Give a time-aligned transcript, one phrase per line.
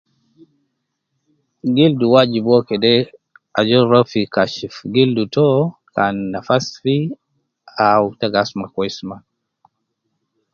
[1.75, 2.93] Gildu wajibuo kede
[3.59, 5.51] ajol ruwa fi kashif you
[5.95, 6.95] kan nafas fi
[7.87, 9.23] au uwo gi asuma kweis maa.